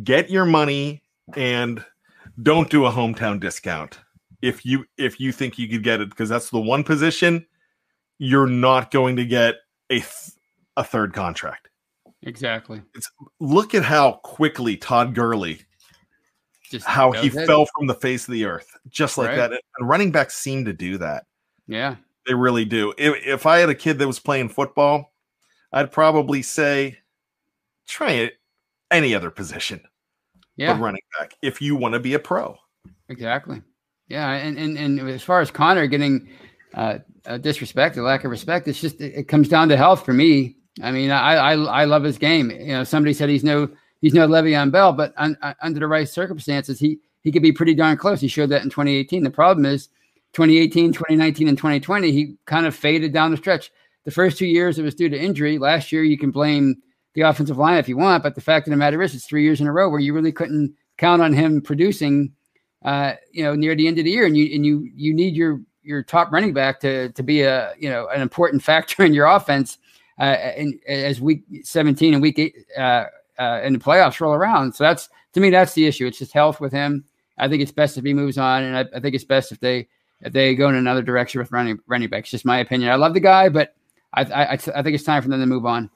[0.02, 1.02] Get your money
[1.36, 1.84] and
[2.42, 3.98] don't do a hometown discount
[4.42, 7.44] if you if you think you could get it because that's the one position
[8.18, 9.56] you're not going to get
[9.90, 10.32] a th-
[10.76, 11.68] a third contract.
[12.22, 12.82] Exactly.
[12.94, 15.60] It's look at how quickly Todd Gurley,
[16.70, 17.46] Just how he ahead.
[17.46, 19.36] fell from the face of the earth, just like Right.
[19.36, 19.52] that.
[19.78, 21.26] And running backs seem to do that.
[21.66, 21.96] Yeah.
[22.26, 22.92] They really do.
[22.98, 25.12] If, if I had a kid that was playing football,
[25.72, 26.98] I'd probably say
[27.86, 28.34] try it
[28.90, 29.80] any other position
[30.56, 30.72] Yeah.
[30.74, 32.56] but running back if you want to be a pro.
[33.08, 33.62] Exactly.
[34.08, 36.28] Yeah, and and, and as far as Connor getting
[36.74, 40.12] uh, uh, disrespected, lack of respect, it's just it, it comes down to health for
[40.14, 40.56] me.
[40.82, 42.50] I mean, I, I I love his game.
[42.50, 43.68] You know, somebody said he's no
[44.00, 47.52] he's no Le'Veon Bell, but un, un- under the right circumstances, he he could be
[47.52, 48.20] pretty darn close.
[48.20, 49.22] He showed that in 2018.
[49.22, 49.88] The problem is
[50.34, 53.70] 2018, 2019, and 2020, he kind of faded down the stretch.
[54.04, 55.58] The first two years it was due to injury.
[55.58, 56.76] Last year, you can blame
[57.14, 59.42] the offensive line if you want, but the fact of the matter is, it's three
[59.42, 62.32] years in a row where you really couldn't count on him producing
[62.84, 65.34] uh, you know, near the end of the year, and you and you you need
[65.34, 69.14] your your top running back to to be a you know an important factor in
[69.14, 69.78] your offense.
[70.18, 73.04] Uh, and as week 17 and week eight uh,
[73.38, 76.06] uh, in the playoffs roll around, so that's to me that's the issue.
[76.06, 77.04] It's just health with him.
[77.38, 79.60] I think it's best if he moves on, and I, I think it's best if
[79.60, 79.88] they
[80.20, 82.30] if they go in another direction with running running backs.
[82.30, 82.90] Just my opinion.
[82.90, 83.74] I love the guy, but
[84.12, 85.90] I I, I think it's time for them to move on.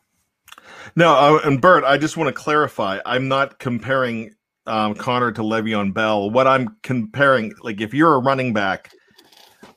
[0.95, 2.99] No, uh, and Bert, I just want to clarify.
[3.07, 4.35] I'm not comparing
[4.67, 6.31] um, Conner to Le'Veon Bell.
[6.31, 8.93] What I'm comparing, like, if you're a running back,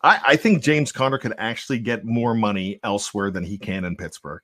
[0.06, 3.96] I, I think James Conner could actually get more money elsewhere than he can in
[3.96, 4.42] Pittsburgh.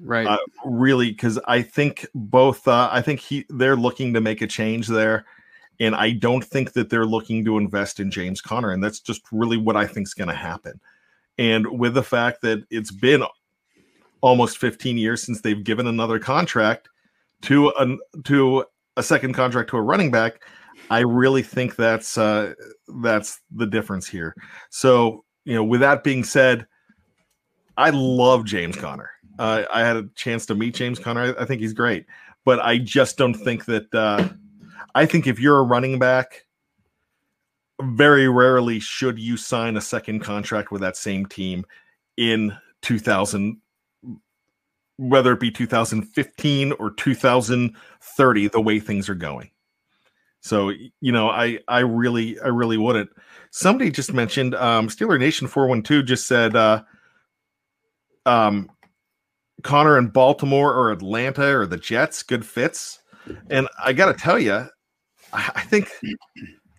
[0.00, 0.26] Right.
[0.26, 2.66] Uh, really, because I think both.
[2.66, 5.26] Uh, I think he they're looking to make a change there,
[5.78, 9.20] and I don't think that they're looking to invest in James Conner, and that's just
[9.30, 10.80] really what I think is going to happen.
[11.38, 13.22] And with the fact that it's been
[14.20, 16.88] almost 15 years since they've given another contract
[17.42, 18.64] to a to
[18.96, 20.40] a second contract to a running back,
[20.90, 22.54] I really think that's uh,
[23.02, 24.34] that's the difference here.
[24.70, 26.66] So you know, with that being said,
[27.76, 29.10] I love James Conner.
[29.38, 31.34] Uh, I had a chance to meet James Conner.
[31.36, 32.06] I, I think he's great,
[32.44, 33.92] but I just don't think that.
[33.94, 34.28] Uh,
[34.96, 36.44] I think if you're a running back,
[37.82, 41.64] very rarely should you sign a second contract with that same team
[42.16, 43.60] in 2000
[44.96, 49.50] whether it be 2015 or 2030 the way things are going
[50.44, 53.10] so you know i i really i really wouldn't
[53.50, 56.82] somebody just mentioned um steeler nation 412 just said uh
[58.26, 58.70] um
[59.62, 63.00] conner in baltimore or atlanta or the jets good fits
[63.50, 64.66] and i gotta tell you
[65.32, 65.90] I, I think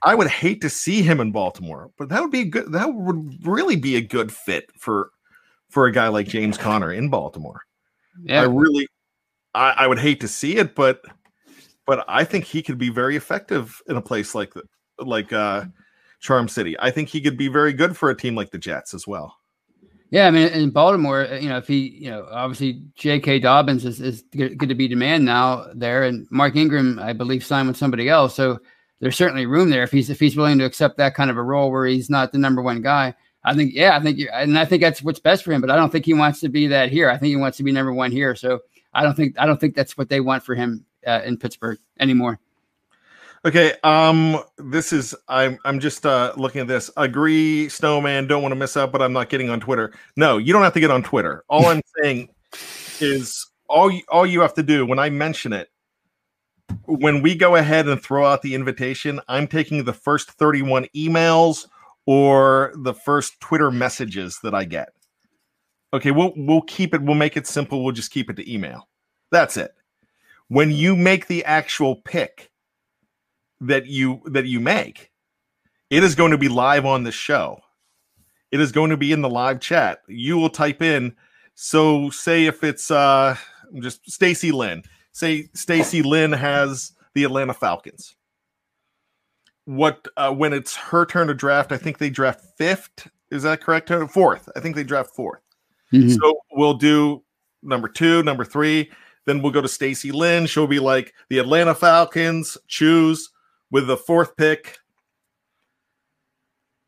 [0.02, 2.72] I would hate to see him in Baltimore, but that would be a good.
[2.72, 5.10] That would really be a good fit for
[5.70, 7.62] for a guy like James Conner in Baltimore.
[8.42, 8.88] I really,
[9.56, 11.02] I, I would hate to see it, but
[11.86, 14.64] but I think he could be very effective in a place like the
[15.00, 15.66] like uh
[16.20, 16.76] Charm City.
[16.80, 19.38] I think he could be very good for a team like the Jets as well.
[20.12, 23.40] Yeah, I mean, in Baltimore, uh, you know, if he, you know, obviously J.K.
[23.40, 27.68] Dobbins is, is good to be demand now there, and Mark Ingram, I believe, signed
[27.68, 28.36] with somebody else.
[28.36, 28.60] So
[29.00, 31.44] there's certainly room there if he's if he's willing to accept that kind of a
[31.44, 33.14] role where he's not the number one guy.
[33.44, 35.62] I think, yeah, I think, and I think that's what's best for him.
[35.62, 37.10] But I don't think he wants to be that here.
[37.10, 38.36] I think he wants to be number one here.
[38.36, 38.62] So
[38.94, 41.80] I don't think I don't think that's what they want for him uh, in Pittsburgh
[42.00, 42.40] anymore.
[43.46, 46.90] Okay, um, this is I'm I'm just uh looking at this.
[46.98, 48.26] Agree, Snowman.
[48.26, 49.94] Don't want to miss out, but I'm not getting on Twitter.
[50.16, 51.44] No, you don't have to get on Twitter.
[51.48, 52.30] All I'm saying
[53.00, 55.70] is all you, all you have to do when I mention it.
[56.86, 61.68] When we go ahead and throw out the invitation, I'm taking the first 31 emails
[62.08, 64.90] or the first Twitter messages that I get.
[65.94, 67.02] Okay, we'll we'll keep it.
[67.04, 67.84] We'll make it simple.
[67.84, 68.90] We'll just keep it to email.
[69.32, 69.72] That's it.
[70.48, 72.52] When you make the actual pick
[73.62, 75.12] that you that you make
[75.90, 77.60] it is going to be live on the show.
[78.52, 80.00] It is going to be in the live chat.
[80.08, 81.16] You will type in
[81.56, 83.36] so say if it's uh
[83.80, 84.84] just stacy lynn.
[85.12, 88.16] Say stacy lynn has the atlanta falcons.
[89.66, 93.08] What uh, when it's her turn to draft i think they draft fifth.
[93.32, 93.92] Is that correct?
[94.12, 94.50] Fourth.
[94.56, 95.42] I think they draft fourth.
[95.92, 96.18] Mhm.
[96.20, 97.24] so we'll do
[97.64, 98.92] number two, number three.
[99.26, 100.46] Then we'll go to Stacy Lynn.
[100.46, 103.30] She'll be like the Atlanta Falcons choose
[103.72, 104.78] with the fourth pick.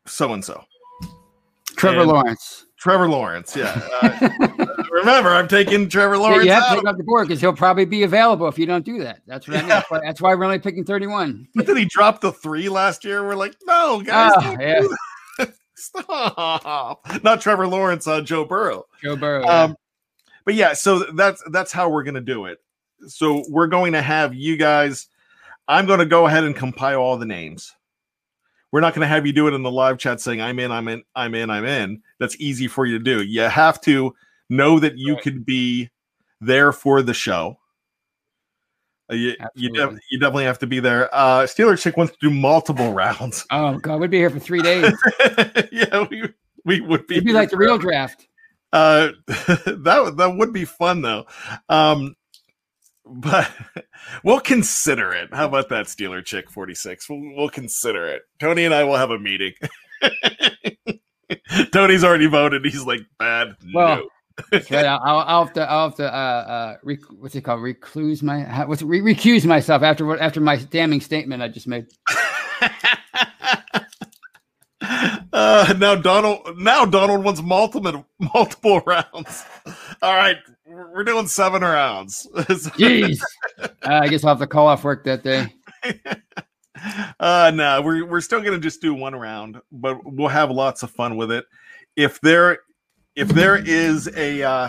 [0.06, 0.64] So and so,
[1.76, 2.64] Trevor Lawrence.
[2.78, 3.56] Trevor Lawrence.
[3.56, 3.80] Yeah.
[4.02, 4.28] Uh,
[4.92, 6.74] remember, I'm taking Trevor Yeah, Lawrence you have to out.
[6.76, 9.20] take off the board because he'll probably be available if you don't do that.
[9.26, 9.68] That's what I mean.
[9.68, 9.74] Yeah.
[9.76, 11.48] That's, why, that's why we're only picking 31.
[11.56, 13.26] But then he dropped the three last year.
[13.26, 15.46] We're like, no, guys, don't yeah.
[15.74, 17.22] stop.
[17.24, 18.84] Not Trevor Lawrence, uh, Joe Burrow.
[19.02, 19.44] Joe Burrow.
[19.44, 19.72] yeah.
[20.48, 22.56] But yeah, so that's that's how we're gonna do it.
[23.06, 25.08] So we're going to have you guys.
[25.68, 27.74] I'm going to go ahead and compile all the names.
[28.72, 30.72] We're not going to have you do it in the live chat saying I'm in,
[30.72, 32.02] I'm in, I'm in, I'm in.
[32.18, 33.22] That's easy for you to do.
[33.22, 34.14] You have to
[34.48, 35.22] know that you Right.
[35.22, 35.90] could be
[36.40, 37.58] there for the show.
[39.12, 41.14] Uh, you, you, def- you, definitely have to be there.
[41.14, 43.44] Uh, Steeler Chick wants to do multiple rounds.
[43.50, 44.94] Oh God, we'd be here for three days.
[45.70, 46.32] yeah, we
[46.64, 47.16] we would be.
[47.16, 48.27] It'd be like the real draft.
[48.72, 51.26] Uh, that that would be fun though.
[51.68, 52.14] Um,
[53.06, 53.50] but
[54.24, 55.32] we'll consider it.
[55.32, 57.08] How about that, Steeler Chick Forty Six?
[57.08, 58.22] We'll, we'll consider it.
[58.38, 59.52] Tony and I will have a meeting.
[61.72, 62.64] Tony's already voted.
[62.64, 63.54] He's like bad.
[63.74, 64.08] Well, no.
[64.52, 64.84] right.
[64.84, 65.70] I'll, I'll, have to.
[65.70, 66.14] I'll have to.
[66.14, 67.62] Uh, uh, rec- what's it called?
[67.62, 68.64] Recluse my.
[68.66, 70.20] What's re- recuse myself after what?
[70.20, 71.86] After my damning statement I just made.
[74.88, 76.58] Uh, now Donald.
[76.58, 79.44] Now Donald wants multiple multiple rounds.
[80.02, 82.26] All right, we're doing seven rounds.
[82.34, 83.20] Jeez.
[83.58, 85.52] Uh, I guess I'll have to call off work that day.
[87.18, 90.90] uh no we're we're still gonna just do one round but we'll have lots of
[90.90, 91.44] fun with it
[91.96, 92.58] if there
[93.16, 94.68] if there is a uh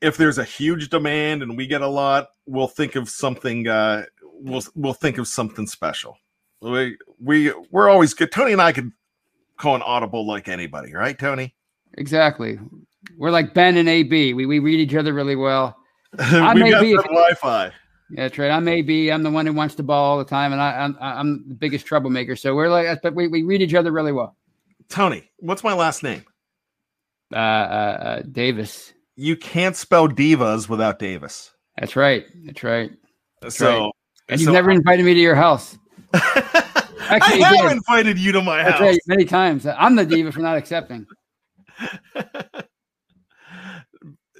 [0.00, 4.04] if there's a huge demand and we get a lot we'll think of something uh
[4.40, 6.16] we'll we'll think of something special
[6.60, 8.90] we we we're always good tony and i could
[9.56, 11.54] call an audible like anybody right tony
[11.94, 12.58] exactly
[13.16, 15.76] we're like ben and ab we, we read each other really well
[16.18, 17.72] I we got the wi-fi
[18.10, 18.50] yeah, that's right.
[18.50, 19.10] I'm AB.
[19.10, 21.54] I'm the one who wants the ball all the time, and I, I'm I'm the
[21.54, 22.34] biggest troublemaker.
[22.34, 24.36] So we're like, but we, we read each other really well.
[24.88, 26.24] Tony, what's my last name?
[27.32, 28.92] Uh, uh, uh, Davis.
[29.14, 31.52] You can't spell divas without Davis.
[31.78, 32.26] That's right.
[32.44, 32.90] That's right.
[33.40, 33.90] That's so, right.
[34.28, 35.78] and so you've never invited me to your house.
[36.14, 39.66] Actually, I have invited you to my That's house right, many times.
[39.66, 41.06] I'm the diva for not accepting.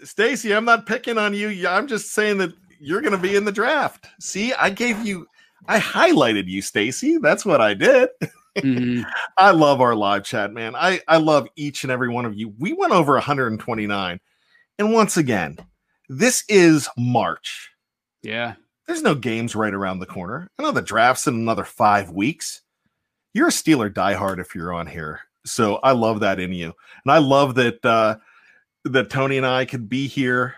[0.05, 1.67] Stacy, I'm not picking on you.
[1.67, 4.07] I'm just saying that you're going to be in the draft.
[4.21, 5.27] See, I gave you,
[5.67, 7.19] I highlighted you, Stacy.
[7.19, 8.09] That's what I did.
[8.57, 9.03] Mm-hmm.
[9.37, 10.75] I love our live chat, man.
[10.75, 12.53] I I love each and every one of you.
[12.59, 14.21] We went over 129,
[14.79, 15.59] and once again,
[16.09, 17.71] this is March.
[18.23, 18.55] Yeah,
[18.91, 20.51] there's no games right around the corner.
[20.59, 22.63] I know the draft's in another five weeks.
[23.33, 26.73] You're a Steeler diehard if you're on here, so I love that in you,
[27.05, 28.17] and I love that uh,
[28.85, 30.57] that Tony and I could be here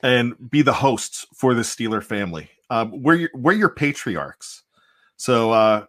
[0.00, 2.50] and be the hosts for the Steeler family.
[2.70, 4.64] Um, we're your, we're your patriarchs.
[5.16, 5.86] So uh,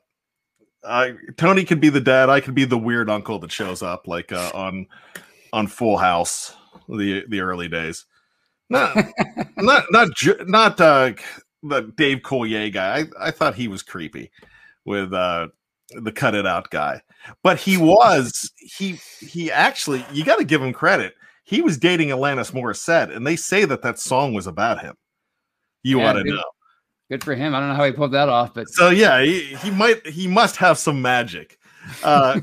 [0.84, 2.30] I, Tony could be the dad.
[2.30, 4.86] I could be the weird uncle that shows up, like uh, on
[5.52, 6.54] on Full House,
[6.88, 8.06] the the early days.
[8.72, 8.96] Not
[9.58, 10.10] not not
[10.48, 11.14] not uh,
[11.64, 13.00] the Dave Coulier guy.
[13.20, 14.32] I, I thought he was creepy
[14.86, 15.48] with uh,
[16.00, 17.02] the cut it out guy,
[17.42, 20.06] but he was he he actually.
[20.14, 21.16] You got to give him credit
[21.50, 24.94] he was dating Alanis Morissette, and they say that that song was about him.
[25.82, 26.44] You yeah, ought to know.
[27.10, 27.56] Good for him.
[27.56, 30.28] I don't know how he pulled that off, but so yeah, he, he might he
[30.28, 31.58] must have some magic.
[32.04, 32.40] Uh,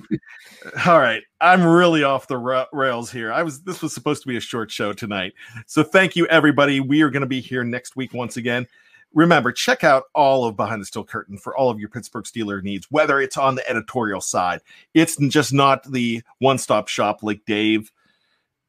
[0.87, 3.33] all right, I'm really off the ra- rails here.
[3.33, 5.35] I was this was supposed to be a short show tonight,
[5.67, 6.81] so thank you everybody.
[6.81, 8.67] We are going to be here next week once again.
[9.15, 12.63] Remember, check out all of Behind the Steel Curtain for all of your Pittsburgh Steeler
[12.63, 14.61] needs, whether it's on the editorial side.
[14.95, 17.91] It's just not the one stop shop like Dave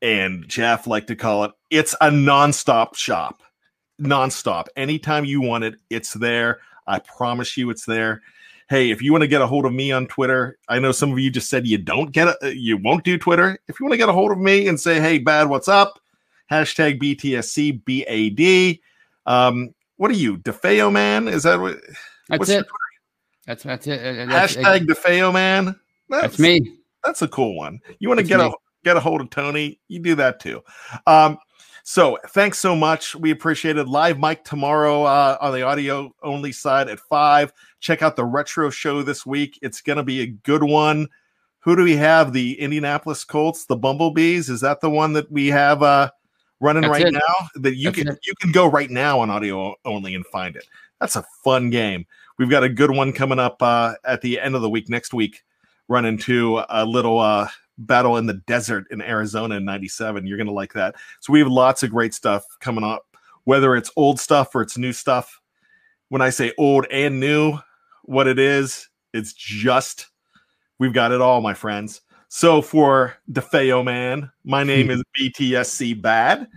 [0.02, 3.42] and Jeff like to call it, it's a non-stop shop.
[4.02, 4.68] Nonstop.
[4.76, 6.60] Anytime you want it, it's there.
[6.86, 8.22] I promise you it's there.
[8.70, 11.11] Hey, if you want to get a hold of me on Twitter, I know some
[11.11, 13.57] of you just said you don't get it, you won't do Twitter.
[13.68, 15.99] If you want to get a hold of me and say, hey, bad, what's up?
[16.51, 18.80] Hashtag BTSC BAD.
[19.26, 21.28] Um, what are you, DeFeo man?
[21.28, 21.78] Is that what?
[22.30, 22.65] That's it.
[23.45, 24.28] That's that's it.
[24.28, 25.80] That's, Hashtag DeFeo man.
[26.09, 26.78] That's, that's, me.
[27.03, 27.80] That's a cool one.
[27.99, 28.47] You want to get me.
[28.47, 28.51] a
[28.88, 30.63] get a hold of Tony, you do that too.
[31.05, 31.38] Um,
[31.90, 33.16] so thanks so much.
[33.16, 33.88] We appreciate it.
[33.88, 37.54] Live mic tomorrow uh, on the audio only side at five.
[37.80, 39.58] Check out the retro show this week.
[39.62, 41.08] It's going to be a good one.
[41.60, 42.34] Who do we have?
[42.34, 44.50] The Indianapolis Colts, the Bumblebees.
[44.50, 46.12] Is that the one that we have uh,
[46.60, 47.14] running That's right it.
[47.14, 47.48] now?
[47.56, 48.20] That you That's can it.
[48.24, 50.66] you can go right now on audio only and find it.
[51.00, 52.06] That's a fun game.
[52.38, 55.14] We've got a good one coming up uh, at the end of the week next
[55.14, 55.42] week.
[55.88, 60.25] Run into a little uh, battle in the desert in Arizona in 97.
[60.25, 60.95] You're going to like that.
[61.19, 63.05] So we have lots of great stuff coming up,
[63.43, 65.39] whether it's old stuff or it's new stuff.
[66.09, 67.59] When I say old and new,
[68.03, 70.07] what it is, it's just
[70.80, 72.01] we've got it all, my friends.
[72.30, 76.47] So for DeFeo Man, my name is BTSC Bad.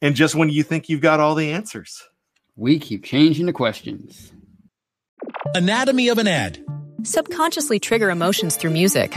[0.00, 2.02] And just when you think you've got all the answers,
[2.56, 4.32] we keep changing the questions.
[5.54, 6.64] Anatomy of an ad.
[7.04, 9.16] Subconsciously trigger emotions through music.